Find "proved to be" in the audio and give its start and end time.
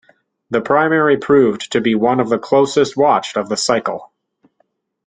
1.17-1.93